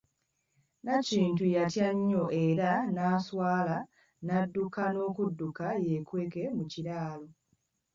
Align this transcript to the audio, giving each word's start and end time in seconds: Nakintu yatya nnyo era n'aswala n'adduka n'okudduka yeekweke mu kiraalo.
Nakintu 0.85 1.43
yatya 1.55 1.89
nnyo 1.95 2.25
era 2.47 2.69
n'aswala 2.93 3.77
n'adduka 4.25 4.83
n'okudduka 4.93 5.65
yeekweke 5.87 6.43
mu 6.55 6.63
kiraalo. 6.71 7.27